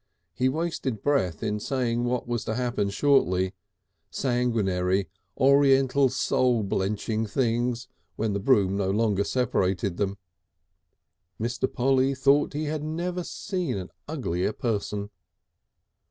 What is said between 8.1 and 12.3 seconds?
when the broom no longer separated them. Mr. Polly